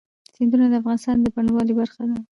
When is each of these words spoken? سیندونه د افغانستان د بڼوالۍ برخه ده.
سیندونه 0.35 0.65
د 0.69 0.73
افغانستان 0.81 1.15
د 1.19 1.25
بڼوالۍ 1.35 1.73
برخه 1.79 2.03
ده. 2.09 2.17